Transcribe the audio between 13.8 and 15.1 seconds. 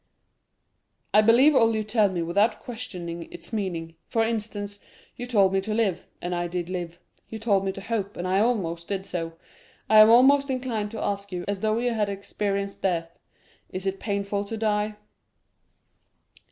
it painful to die?